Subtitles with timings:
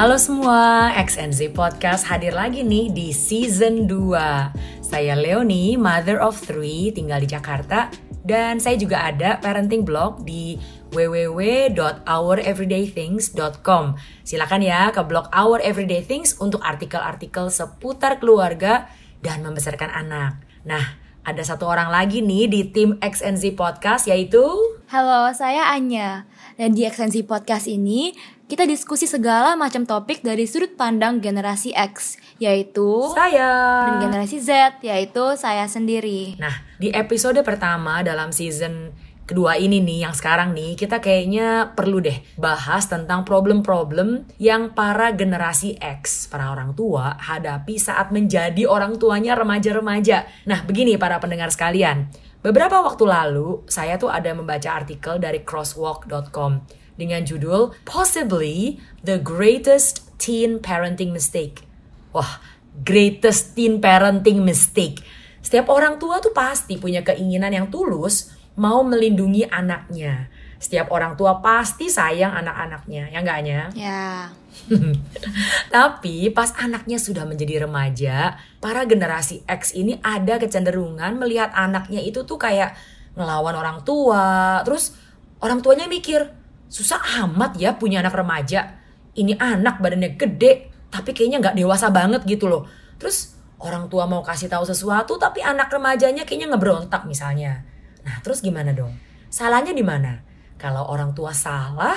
[0.00, 6.88] Halo semua, XNZ Podcast hadir lagi nih di season 2 Saya Leonie, mother of three,
[6.88, 7.92] tinggal di Jakarta.
[8.24, 10.56] Dan saya juga ada parenting blog di
[10.96, 13.84] www.oureverydaythings.com
[14.24, 18.88] Silakan ya ke blog Our Everyday Things untuk artikel-artikel seputar keluarga
[19.20, 20.40] dan membesarkan anak.
[20.64, 20.96] Nah,
[21.28, 26.26] ada satu orang lagi nih di tim XNZ Podcast yaitu Halo, saya Anya.
[26.58, 28.10] Dan di Extensi Podcast ini,
[28.50, 33.86] kita diskusi segala macam topik dari sudut pandang generasi X, yaitu saya.
[33.86, 36.34] dan generasi Z, yaitu saya sendiri.
[36.42, 38.90] Nah, di episode pertama dalam season
[39.30, 45.14] kedua ini nih yang sekarang nih kita kayaknya perlu deh bahas tentang problem-problem yang para
[45.14, 50.26] generasi X, para orang tua hadapi saat menjadi orang tuanya remaja-remaja.
[50.50, 52.10] Nah, begini para pendengar sekalian.
[52.40, 56.64] Beberapa waktu lalu, saya tuh ada membaca artikel dari crosswalk.com
[56.96, 61.68] dengan judul Possibly the Greatest Teen Parenting Mistake.
[62.10, 62.42] Wah,
[62.82, 65.02] greatest teen parenting mistake.
[65.40, 70.28] Setiap orang tua tuh pasti punya keinginan yang tulus mau melindungi anaknya.
[70.60, 73.60] Setiap orang tua pasti sayang anak-anaknya, ya enggaknya?
[73.72, 74.28] Ya,
[75.74, 82.22] Tapi pas anaknya sudah menjadi remaja, para generasi X ini ada kecenderungan melihat anaknya itu
[82.26, 82.74] tuh kayak
[83.14, 84.60] ngelawan orang tua.
[84.66, 84.94] Terus
[85.42, 86.30] orang tuanya mikir,
[86.70, 88.78] susah amat ya punya anak remaja.
[89.14, 92.66] Ini anak badannya gede, tapi kayaknya nggak dewasa banget gitu loh.
[93.00, 97.66] Terus orang tua mau kasih tahu sesuatu, tapi anak remajanya kayaknya ngeberontak misalnya.
[98.06, 98.94] Nah terus gimana dong?
[99.30, 100.29] Salahnya di mana?
[100.60, 101.96] Kalau orang tua salah,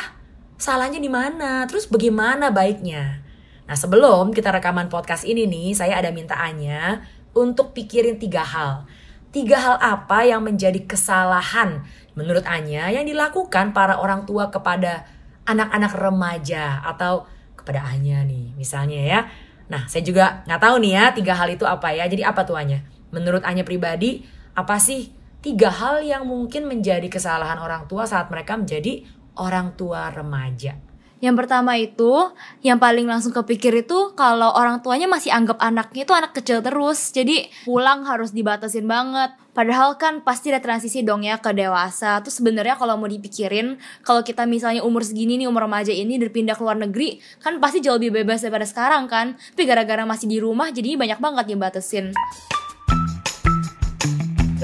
[0.55, 1.67] salahnya di mana?
[1.67, 3.19] Terus bagaimana baiknya?
[3.67, 7.03] Nah sebelum kita rekaman podcast ini nih, saya ada minta Anya
[7.35, 8.87] untuk pikirin tiga hal.
[9.35, 11.83] Tiga hal apa yang menjadi kesalahan
[12.15, 15.03] menurut Anya yang dilakukan para orang tua kepada
[15.43, 17.27] anak-anak remaja atau
[17.59, 19.19] kepada Anya nih misalnya ya.
[19.67, 22.07] Nah saya juga nggak tahu nih ya tiga hal itu apa ya.
[22.07, 22.79] Jadi apa tuh Anya?
[23.11, 24.23] Menurut Anya pribadi
[24.55, 29.03] apa sih tiga hal yang mungkin menjadi kesalahan orang tua saat mereka menjadi
[29.35, 30.79] orang tua remaja?
[31.23, 32.35] yang pertama itu,
[32.67, 37.15] yang paling langsung kepikir itu kalau orang tuanya masih anggap anaknya itu anak kecil terus,
[37.15, 39.31] jadi pulang harus dibatasin banget.
[39.55, 42.19] Padahal kan pasti ada transisi dong ya ke dewasa.
[42.19, 46.59] Terus sebenarnya kalau mau dipikirin, kalau kita misalnya umur segini nih umur remaja ini berpindah
[46.59, 49.39] ke luar negeri, kan pasti jauh lebih bebas daripada sekarang kan.
[49.55, 52.11] Tapi gara-gara masih di rumah, jadinya banyak banget dibatasin.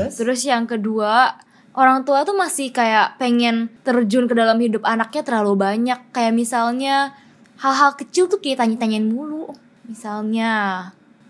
[0.07, 0.15] Terus?
[0.15, 1.35] Terus yang kedua,
[1.75, 5.99] orang tua tuh masih kayak pengen terjun ke dalam hidup anaknya terlalu banyak.
[6.15, 7.11] Kayak misalnya
[7.59, 9.51] hal-hal kecil tuh kayak tanya-tanyain mulu.
[9.89, 10.51] Misalnya,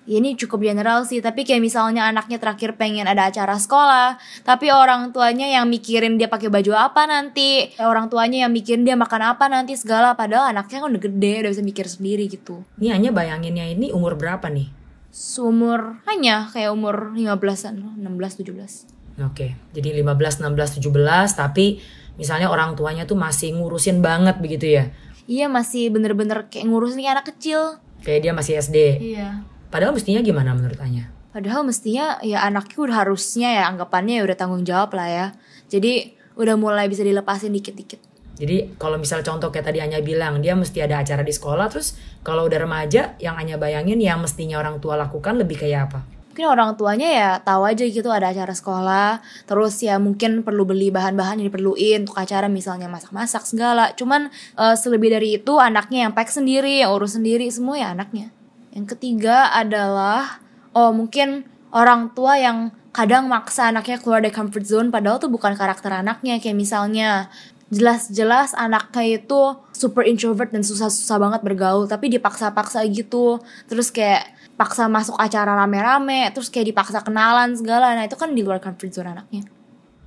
[0.09, 4.73] ya ini cukup general sih, tapi kayak misalnya anaknya terakhir pengen ada acara sekolah, tapi
[4.73, 9.37] orang tuanya yang mikirin dia pakai baju apa nanti, orang tuanya yang mikirin dia makan
[9.37, 12.65] apa nanti segala, padahal anaknya kan udah gede, udah bisa mikir sendiri gitu.
[12.81, 14.78] Ini hanya bayanginnya ini umur berapa nih?
[15.09, 19.25] Seumur hanya kayak umur 15-an, 16, 17.
[19.25, 21.81] Oke, jadi 15, 16, 17 tapi
[22.15, 24.93] misalnya orang tuanya tuh masih ngurusin banget begitu ya.
[25.29, 27.77] Iya masih bener-bener kayak ngurusin kayak anak kecil.
[28.01, 28.77] Kayak dia masih SD.
[29.13, 29.43] Iya.
[29.69, 31.13] Padahal mestinya gimana menurut Anya?
[31.29, 35.27] Padahal mestinya ya anaknya udah harusnya ya anggapannya ya udah tanggung jawab lah ya.
[35.69, 38.08] Jadi udah mulai bisa dilepasin dikit-dikit.
[38.39, 41.99] Jadi kalau misal contoh kayak tadi Anya bilang dia mesti ada acara di sekolah terus
[42.23, 45.99] kalau udah remaja yang Anya bayangin yang mestinya orang tua lakukan lebih kayak apa?
[46.31, 50.87] Mungkin orang tuanya ya tahu aja gitu ada acara sekolah, terus ya mungkin perlu beli
[50.87, 53.91] bahan-bahan yang diperluin untuk acara misalnya masak-masak segala.
[53.99, 58.31] Cuman eh, selebih dari itu anaknya yang pack sendiri, yang urus sendiri semua ya anaknya.
[58.71, 60.39] Yang ketiga adalah
[60.71, 61.43] oh mungkin
[61.75, 66.41] orang tua yang kadang maksa anaknya keluar dari comfort zone padahal tuh bukan karakter anaknya
[66.41, 67.29] kayak misalnya
[67.69, 73.37] jelas-jelas anaknya itu super introvert dan susah-susah banget bergaul tapi dipaksa-paksa gitu.
[73.69, 74.25] Terus kayak
[74.59, 77.95] paksa masuk acara rame-rame terus kayak dipaksa kenalan segala.
[77.95, 79.45] Nah itu kan di luar comfort zone anaknya.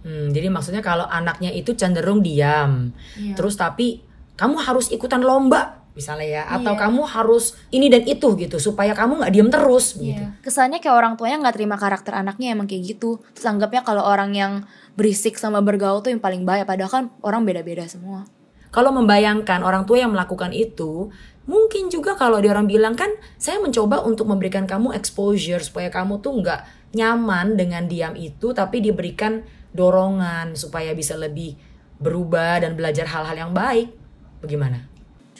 [0.03, 3.39] Hmm, jadi maksudnya kalau anaknya itu cenderung diam, Iya.
[3.39, 4.03] terus tapi
[4.35, 6.89] kamu harus ikutan lomba misalnya ya, atau Iya.
[6.89, 10.17] kamu harus ini dan itu gitu supaya kamu nggak diam terus gitu.
[10.17, 10.41] Iya.
[10.41, 14.33] kesannya kayak orang tuanya nggak terima karakter anaknya emang kayak gitu terus anggapnya kalau orang
[14.33, 14.53] yang
[14.97, 18.25] berisik sama bergaul tuh yang paling bahaya padahal kan orang beda-beda semua
[18.73, 21.13] Kalau membayangkan orang tua yang melakukan itu,
[21.45, 26.25] mungkin juga kalau dia orang bilang kan, saya mencoba untuk memberikan kamu exposure supaya kamu
[26.25, 26.61] tuh nggak
[26.97, 29.45] nyaman dengan diam itu, tapi diberikan
[29.77, 31.61] dorongan supaya bisa lebih
[32.01, 33.93] berubah dan belajar hal-hal yang baik.
[34.41, 34.89] Bagaimana?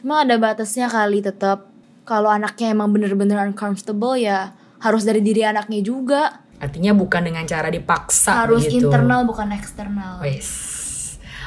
[0.03, 1.71] Cuma ada batasnya kali tetap
[2.03, 4.51] kalau anaknya emang bener-bener uncomfortable ya
[4.83, 6.43] harus dari diri anaknya juga.
[6.59, 8.91] Artinya bukan dengan cara dipaksa harus begitu.
[8.91, 10.19] internal bukan eksternal.
[10.19, 10.51] Wes.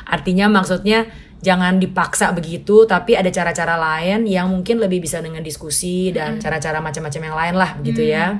[0.07, 1.04] Artinya maksudnya
[1.44, 6.80] jangan dipaksa begitu tapi ada cara-cara lain yang mungkin lebih bisa dengan diskusi dan cara-cara
[6.80, 8.40] macam-macam yang lain lah begitu ya.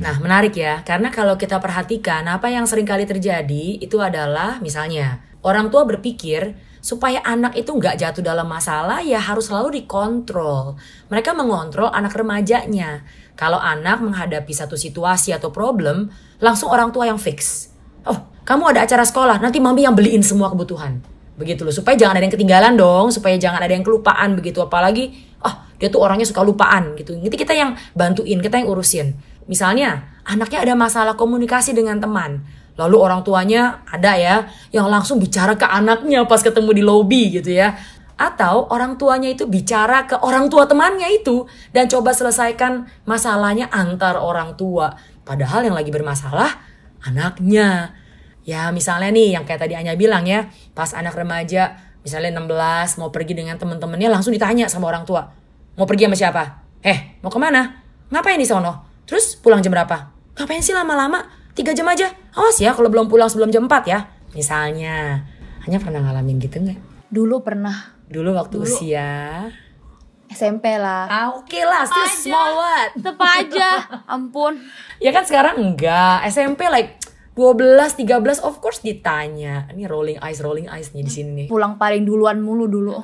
[0.00, 5.20] Nah, menarik ya, karena kalau kita perhatikan apa yang sering kali terjadi itu adalah misalnya
[5.44, 10.80] orang tua berpikir supaya anak itu nggak jatuh dalam masalah ya harus selalu dikontrol.
[11.12, 13.04] Mereka mengontrol anak remajanya.
[13.36, 16.12] Kalau anak menghadapi satu situasi atau problem,
[16.44, 17.72] langsung orang tua yang fix.
[18.04, 21.00] Oh, kamu ada acara sekolah, nanti mami yang beliin semua kebutuhan.
[21.40, 24.60] Begitu loh, supaya jangan ada yang ketinggalan dong, supaya jangan ada yang kelupaan begitu.
[24.60, 27.16] Apalagi, ah dia tuh orangnya suka lupaan gitu.
[27.16, 29.16] Nanti kita yang bantuin, kita yang urusin.
[29.48, 32.44] Misalnya, anaknya ada masalah komunikasi dengan teman.
[32.78, 37.50] Lalu orang tuanya ada ya yang langsung bicara ke anaknya pas ketemu di lobi gitu
[37.54, 37.74] ya.
[38.20, 44.20] Atau orang tuanya itu bicara ke orang tua temannya itu dan coba selesaikan masalahnya antar
[44.20, 44.92] orang tua.
[45.24, 46.60] Padahal yang lagi bermasalah
[47.06, 47.96] anaknya.
[48.44, 53.12] Ya misalnya nih yang kayak tadi Anya bilang ya, pas anak remaja misalnya 16 mau
[53.12, 55.28] pergi dengan temen-temennya langsung ditanya sama orang tua.
[55.76, 56.42] Mau pergi sama siapa?
[56.80, 57.80] Eh, mau ke mana?
[58.08, 59.04] Ngapain di sono?
[59.04, 60.12] Terus pulang jam berapa?
[60.36, 61.39] Ngapain sih lama-lama?
[61.54, 62.08] Tiga jam aja.
[62.34, 64.06] Awas ya kalau belum pulang sebelum jam 4 ya.
[64.32, 65.26] Misalnya.
[65.66, 66.78] Hanya pernah ngalamin gitu nggak?
[67.10, 68.66] Dulu pernah Dulu waktu Dulu.
[68.66, 69.46] usia.
[70.30, 71.10] SMP lah.
[71.10, 72.14] Ah, oke lah, still Aja.
[72.14, 72.90] small what?
[72.94, 73.70] Tetep aja,
[74.06, 74.62] ampun.
[75.04, 76.22] Ya kan sekarang enggak.
[76.30, 77.02] SMP like
[77.34, 79.66] 12, 13 of course ditanya.
[79.70, 81.46] Ini rolling eyes, rolling eyes nih di sini nih.
[81.50, 82.94] Pulang paling duluan mulu dulu.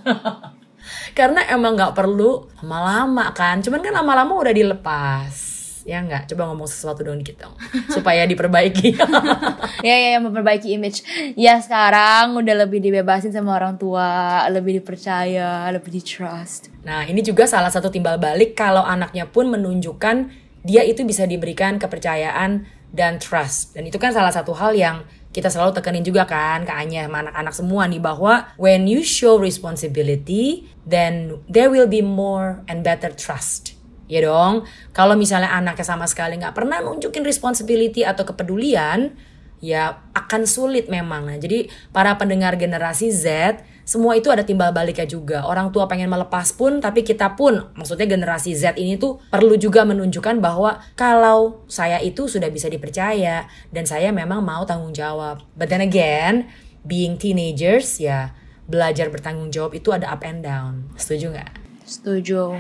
[1.19, 3.59] Karena emang nggak perlu lama-lama kan.
[3.59, 5.56] Cuman kan lama-lama udah dilepas.
[5.87, 6.27] Ya nggak?
[6.35, 7.55] Coba ngomong sesuatu dong dikit dong.
[7.95, 8.99] Supaya diperbaiki.
[9.87, 11.07] ya ya ya, memperbaiki image.
[11.39, 16.75] Ya sekarang udah lebih dibebasin sama orang tua, lebih dipercaya, lebih di trust.
[16.83, 20.35] Nah, ini juga salah satu timbal balik kalau anaknya pun menunjukkan
[20.67, 23.79] dia itu bisa diberikan kepercayaan dan trust.
[23.79, 27.29] Dan itu kan salah satu hal yang kita selalu tekenin juga kan ke Anya sama
[27.29, 33.13] anak-anak semua nih bahwa when you show responsibility, then there will be more and better
[33.13, 33.76] trust.
[34.07, 34.63] Ya dong,
[34.95, 39.19] kalau misalnya anaknya sama sekali nggak pernah nunjukin responsibility atau kepedulian,
[39.59, 41.27] ya akan sulit memang.
[41.27, 45.43] Nah, jadi para pendengar generasi Z, semua itu ada timbal baliknya juga.
[45.43, 49.83] Orang tua pengen melepas pun, tapi kita pun, maksudnya generasi Z ini tuh perlu juga
[49.83, 55.43] menunjukkan bahwa kalau saya itu sudah bisa dipercaya dan saya memang mau tanggung jawab.
[55.59, 56.47] But then again,
[56.87, 58.31] being teenagers ya
[58.67, 60.91] belajar bertanggung jawab itu ada up and down.
[60.99, 61.66] Setuju nggak?
[61.87, 62.59] Setuju.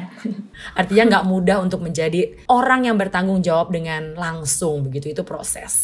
[0.78, 5.82] Artinya nggak mudah untuk menjadi orang yang bertanggung jawab dengan langsung begitu itu proses.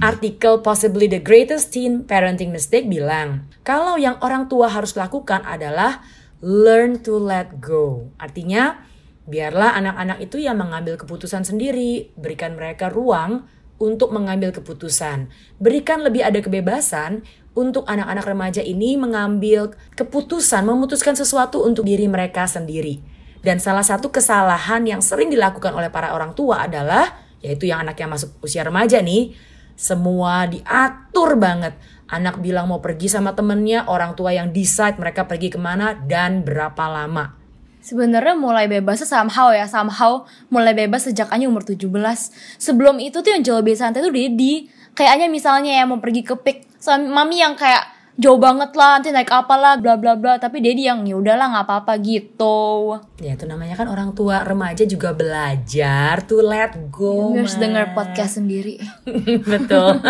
[0.00, 6.04] Artikel Possibly the Greatest Teen Parenting Mistake bilang, kalau yang orang tua harus lakukan adalah
[6.44, 8.12] learn to let go.
[8.20, 8.84] Artinya,
[9.24, 13.48] biarlah anak-anak itu yang mengambil keputusan sendiri, berikan mereka ruang
[13.80, 15.32] untuk mengambil keputusan.
[15.56, 17.24] Berikan lebih ada kebebasan
[17.54, 22.98] untuk anak-anak remaja ini mengambil keputusan, memutuskan sesuatu untuk diri mereka sendiri.
[23.40, 27.14] Dan salah satu kesalahan yang sering dilakukan oleh para orang tua adalah,
[27.44, 29.36] yaitu yang anak yang masuk usia remaja nih,
[29.78, 31.76] semua diatur banget.
[32.10, 36.42] Anak bilang mau pergi sama temennya, orang tua yang decide mereka pergi ke mana dan
[36.42, 37.36] berapa lama.
[37.84, 41.84] Sebenarnya mulai bebasnya somehow ya, somehow mulai bebas sejak Anya umur 17.
[42.56, 44.72] Sebelum itu tuh yang jauh lebih santai tuh Dedi.
[44.96, 49.10] Kayaknya misalnya ya mau pergi ke pik, sama mami yang kayak jauh banget lah, nanti
[49.10, 50.36] naik apa lah, bla bla bla.
[50.36, 52.94] Tapi Dedi yang ya udahlah nggak apa-apa gitu.
[53.18, 57.32] Ya itu namanya kan orang tua remaja juga belajar to let go.
[57.32, 57.62] Harus Mas.
[57.64, 58.78] denger podcast sendiri.
[59.56, 60.04] Betul.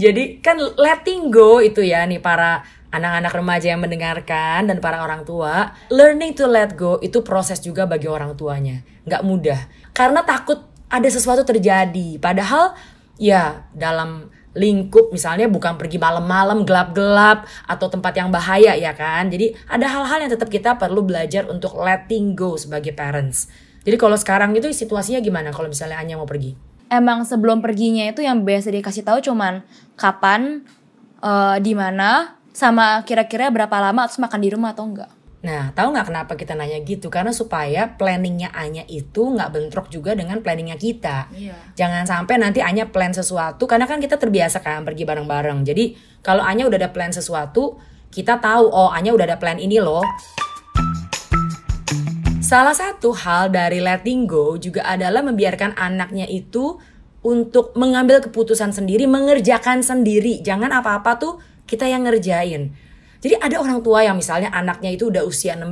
[0.00, 5.22] Jadi kan letting go itu ya nih para anak-anak remaja yang mendengarkan dan para orang
[5.28, 8.80] tua, learning to let go itu proses juga bagi orang tuanya.
[9.04, 9.60] Nggak mudah.
[9.92, 12.16] Karena takut ada sesuatu terjadi.
[12.16, 12.72] Padahal
[13.20, 19.28] ya dalam lingkup misalnya bukan pergi malam-malam gelap-gelap atau tempat yang bahaya ya kan.
[19.28, 23.48] Jadi ada hal-hal yang tetap kita perlu belajar untuk letting go sebagai parents.
[23.84, 26.56] Jadi kalau sekarang itu situasinya gimana kalau misalnya Anya mau pergi?
[26.88, 29.60] Emang sebelum perginya itu yang biasa dikasih tahu cuman
[30.00, 30.64] kapan,
[31.20, 35.17] eh, di mana, sama kira-kira berapa lama terus makan di rumah atau enggak.
[35.38, 37.06] Nah, tahu nggak kenapa kita nanya gitu?
[37.14, 41.30] Karena supaya planningnya Anya itu nggak bentrok juga dengan planningnya kita.
[41.30, 41.54] Iya.
[41.78, 45.62] Jangan sampai nanti Anya plan sesuatu, karena kan kita terbiasa kan pergi bareng-bareng.
[45.62, 45.94] Jadi
[46.26, 47.78] kalau Anya udah ada plan sesuatu,
[48.10, 50.02] kita tahu oh Anya udah ada plan ini loh.
[52.42, 56.80] Salah satu hal dari letting go juga adalah membiarkan anaknya itu
[57.22, 60.42] untuk mengambil keputusan sendiri, mengerjakan sendiri.
[60.42, 62.74] Jangan apa-apa tuh kita yang ngerjain.
[63.18, 65.68] Jadi ada orang tua yang misalnya anaknya itu udah usia 16,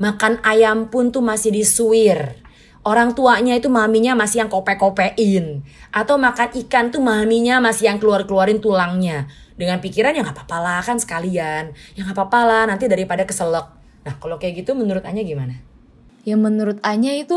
[0.00, 2.40] makan ayam pun tuh masih disuir.
[2.80, 5.60] orang tuanya itu maminya masih yang kope-kopein
[5.92, 9.28] atau makan ikan tuh maminya masih yang keluar-keluarin tulangnya.
[9.60, 11.76] Dengan pikiran yang nggak apa-apa lah kan sekalian.
[11.92, 13.68] Yang nggak apa-apa lah nanti daripada keselak.
[14.08, 15.60] Nah kalau kayak gitu menurut Anya gimana?
[16.24, 17.36] Ya menurut Anya itu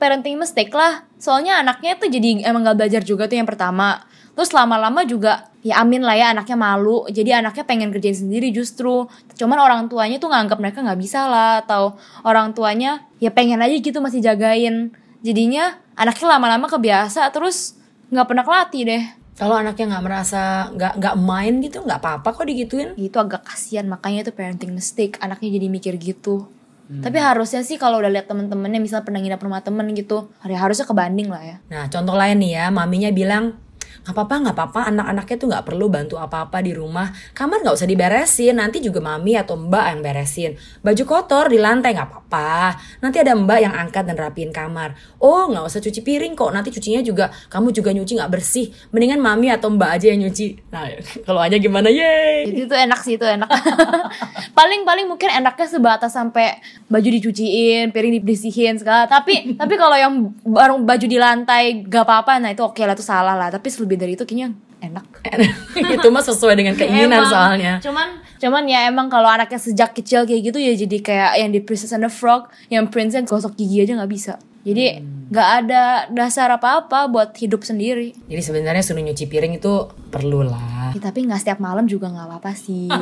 [0.00, 1.04] parenting mistake lah.
[1.20, 4.00] Soalnya anaknya tuh jadi emang gak belajar juga tuh yang pertama.
[4.32, 7.04] Terus lama-lama juga ya amin lah ya anaknya malu.
[7.12, 9.04] Jadi anaknya pengen kerjain sendiri justru.
[9.36, 11.60] Cuman orang tuanya tuh nganggap mereka nggak bisa lah.
[11.60, 14.96] Atau orang tuanya ya pengen aja gitu masih jagain.
[15.20, 17.76] Jadinya anaknya lama-lama kebiasa terus
[18.08, 19.04] nggak pernah kelatih deh.
[19.38, 22.96] Kalau anaknya nggak merasa nggak nggak main gitu nggak apa-apa kok digituin.
[22.96, 25.20] Itu agak kasihan makanya itu parenting mistake.
[25.20, 26.48] Anaknya jadi mikir gitu.
[26.88, 27.04] Hmm.
[27.04, 31.28] Tapi harusnya sih kalau udah lihat temen-temennya misalnya pernah nginap rumah temen gitu, harusnya kebanding
[31.28, 31.56] lah ya.
[31.68, 33.60] Nah contoh lain nih ya, maminya bilang
[34.08, 34.80] nggak apa-apa nggak apa-apa.
[34.88, 37.12] Anak-anaknya tuh nggak perlu bantu apa-apa di rumah.
[37.36, 38.56] Kamar nggak usah diberesin.
[38.56, 40.56] Nanti juga mami atau mbak yang beresin.
[40.80, 42.72] Baju kotor di lantai nggak apa-apa.
[43.04, 44.96] Nanti ada mbak yang angkat dan rapiin kamar.
[45.20, 46.48] Oh nggak usah cuci piring kok.
[46.48, 48.72] Nanti cucinya juga kamu juga nyuci nggak bersih.
[48.96, 50.56] Mendingan mami atau mbak aja yang nyuci.
[50.72, 50.88] Nah
[51.28, 51.92] kalau aja gimana?
[51.92, 53.48] Jadi itu enak sih itu enak.
[54.58, 59.04] Paling paling mungkin enaknya sebatas sampai baju dicuciin piring dibersihin segala.
[59.04, 62.40] Tapi tapi kalau yang baru baju di lantai gak apa-apa.
[62.40, 63.52] Nah itu oke okay lah itu salah lah.
[63.52, 65.06] Tapi lebih dari itu kayaknya enak.
[65.98, 67.72] Itu mah sesuai dengan keinginan emang, soalnya.
[67.82, 71.58] Cuman cuman ya emang kalau anaknya sejak kecil kayak gitu ya jadi kayak yang di
[71.58, 74.38] Princess and the Frog yang princess gosok gigi aja nggak bisa.
[74.62, 75.34] Jadi hmm.
[75.34, 75.58] nggak hmm.
[75.64, 75.82] ada
[76.14, 78.14] dasar apa-apa buat hidup sendiri.
[78.30, 82.26] Jadi sebenarnya suruh nyuci piring itu perlu lah ya, tapi nggak setiap malam juga nggak
[82.26, 82.86] apa-apa sih.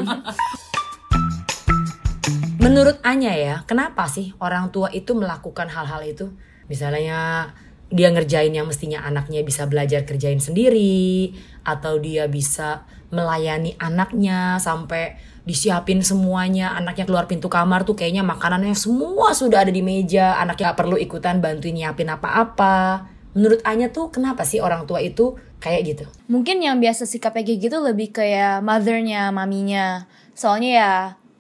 [2.65, 6.35] Menurut Anya ya kenapa sih orang tua itu melakukan hal-hal itu?
[6.67, 7.51] Misalnya
[7.87, 11.31] dia ngerjain yang mestinya anaknya bisa belajar kerjain sendiri
[11.63, 12.83] atau dia bisa
[13.15, 15.15] melayani anaknya sampai
[15.47, 20.75] disiapin semuanya anaknya keluar pintu kamar tuh kayaknya makanannya semua sudah ada di meja anaknya
[20.75, 23.07] gak perlu ikutan bantuin nyiapin apa-apa.
[23.39, 26.05] Menurut Anya tuh kenapa sih orang tua itu kayak gitu?
[26.27, 30.11] Mungkin yang biasa sikapnya kayak gitu lebih kayak mothernya maminya.
[30.35, 30.91] Soalnya ya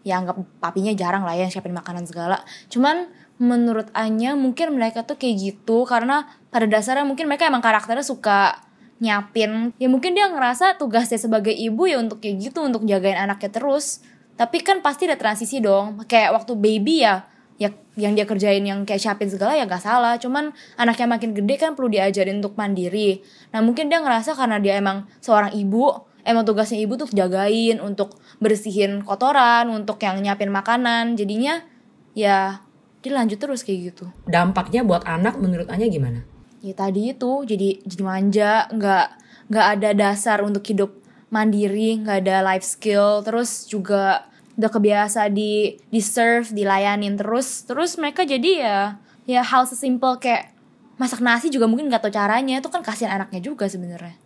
[0.06, 2.46] ya anggap papinya jarang lah ya siapin makanan segala.
[2.70, 5.84] Cuman menurut Anya mungkin mereka tuh kayak gitu.
[5.84, 8.66] Karena pada dasarnya mungkin mereka emang karakternya suka
[8.96, 13.52] nyapin ya mungkin dia ngerasa tugasnya sebagai ibu ya untuk kayak gitu untuk jagain anaknya
[13.52, 14.00] terus.
[14.36, 16.04] Tapi kan pasti ada transisi dong.
[16.08, 17.24] Kayak waktu baby ya
[17.56, 20.20] ya yang dia kerjain yang kayak siapin segala ya gak salah.
[20.20, 23.24] Cuman anaknya makin gede kan perlu diajarin untuk mandiri.
[23.52, 25.92] Nah mungkin dia ngerasa karena dia emang seorang ibu
[26.26, 31.16] emang tugasnya ibu tuh jagain untuk bersihin kotoran untuk yang nyiapin makanan.
[31.16, 31.64] Jadinya
[32.12, 32.65] ya
[33.06, 34.10] dia lanjut terus kayak gitu.
[34.26, 36.26] Dampaknya buat anak menurut Anya gimana?
[36.58, 39.06] Ya tadi itu jadi jadi manja nggak
[39.46, 40.90] nggak ada dasar untuk hidup
[41.30, 44.26] mandiri nggak ada life skill terus juga
[44.58, 48.80] udah kebiasa di di serve dilayanin terus terus mereka jadi ya
[49.28, 50.56] ya hal sesimpel kayak
[50.96, 54.16] masak nasi juga mungkin nggak tahu caranya itu kan kasihan anaknya juga sebenarnya.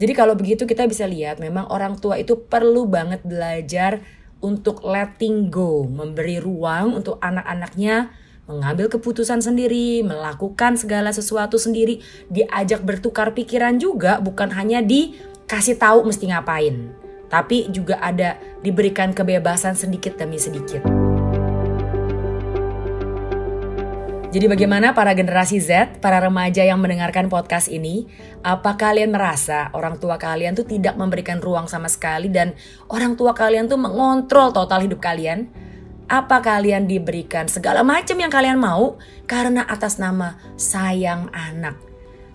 [0.00, 4.00] Jadi kalau begitu kita bisa lihat memang orang tua itu perlu banget belajar
[4.40, 8.08] untuk letting go memberi ruang untuk anak-anaknya
[8.50, 16.02] mengambil keputusan sendiri, melakukan segala sesuatu sendiri, diajak bertukar pikiran juga bukan hanya dikasih tahu
[16.02, 16.90] mesti ngapain,
[17.30, 18.34] tapi juga ada
[18.66, 20.82] diberikan kebebasan sedikit demi sedikit.
[24.30, 28.06] Jadi bagaimana para generasi Z, para remaja yang mendengarkan podcast ini?
[28.46, 32.54] Apa kalian merasa orang tua kalian tuh tidak memberikan ruang sama sekali dan
[32.94, 35.50] orang tua kalian tuh mengontrol total hidup kalian?
[36.10, 38.98] Apa kalian diberikan segala macam yang kalian mau
[39.30, 41.78] karena atas nama sayang anak.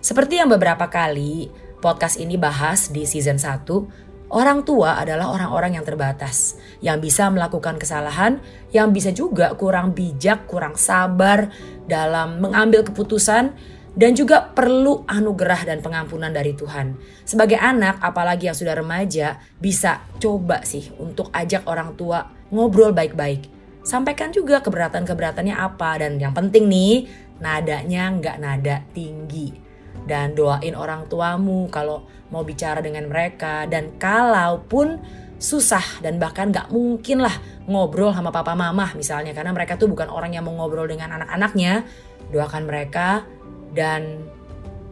[0.00, 1.52] Seperti yang beberapa kali
[1.84, 7.76] podcast ini bahas di season 1, orang tua adalah orang-orang yang terbatas, yang bisa melakukan
[7.76, 8.40] kesalahan,
[8.72, 11.52] yang bisa juga kurang bijak, kurang sabar
[11.84, 13.52] dalam mengambil keputusan
[13.92, 16.96] dan juga perlu anugerah dan pengampunan dari Tuhan.
[17.28, 23.55] Sebagai anak, apalagi yang sudah remaja, bisa coba sih untuk ajak orang tua ngobrol baik-baik
[23.86, 27.06] sampaikan juga keberatan-keberatannya apa dan yang penting nih
[27.38, 29.54] nadanya nggak nada tinggi.
[30.06, 34.98] Dan doain orang tuamu kalau mau bicara dengan mereka dan kalaupun
[35.36, 37.32] susah dan bahkan nggak mungkin lah
[37.68, 41.84] ngobrol sama papa mama misalnya karena mereka tuh bukan orang yang mau ngobrol dengan anak-anaknya
[42.32, 43.28] doakan mereka
[43.76, 44.24] dan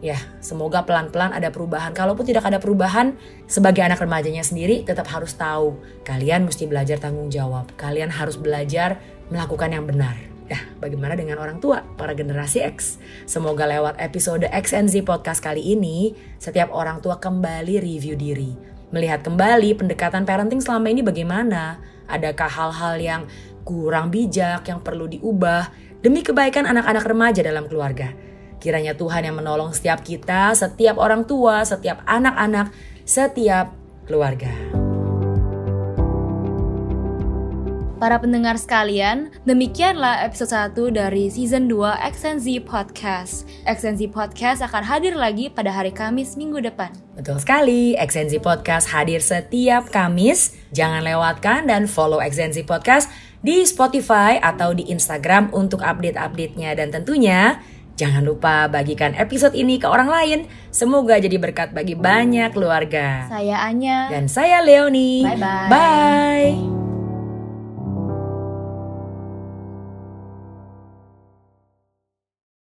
[0.03, 1.91] ya semoga pelan-pelan ada perubahan.
[1.91, 7.31] Kalaupun tidak ada perubahan, sebagai anak remajanya sendiri tetap harus tahu kalian mesti belajar tanggung
[7.31, 7.71] jawab.
[7.79, 8.99] Kalian harus belajar
[9.29, 10.15] melakukan yang benar.
[10.45, 13.01] Nah, bagaimana dengan orang tua, para generasi X?
[13.25, 18.53] Semoga lewat episode X and Z podcast kali ini, setiap orang tua kembali review diri.
[18.93, 21.81] Melihat kembali pendekatan parenting selama ini bagaimana?
[22.05, 23.21] Adakah hal-hal yang
[23.65, 25.73] kurang bijak yang perlu diubah
[26.05, 28.13] demi kebaikan anak-anak remaja dalam keluarga?
[28.59, 32.71] Kiranya Tuhan yang menolong setiap kita, setiap orang tua, setiap anak-anak,
[33.05, 33.71] setiap
[34.05, 34.49] keluarga.
[37.95, 43.47] Para pendengar sekalian, demikianlah episode 1 dari season 2 Extensi Podcast.
[43.63, 46.91] Extensi Podcast akan hadir lagi pada hari Kamis minggu depan.
[47.15, 50.53] Betul sekali, Extensi Podcast hadir setiap Kamis.
[50.75, 53.07] Jangan lewatkan dan follow Extensi Podcast
[53.39, 56.75] di Spotify atau di Instagram untuk update-update-nya.
[56.75, 57.63] Dan tentunya
[57.95, 60.39] jangan lupa bagikan episode ini ke orang lain.
[60.71, 63.27] Semoga jadi berkat bagi banyak keluarga.
[63.31, 64.11] Saya Anya.
[64.11, 65.23] Dan saya Leonie.
[65.23, 65.69] Bye-bye.
[65.71, 66.84] Bye.